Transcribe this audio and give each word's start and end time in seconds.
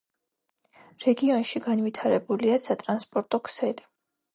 რეგიონში 1.03 1.63
განვითარებულია 1.67 2.59
სატრანსპორტო 2.67 3.47
ქსელი. 3.51 3.93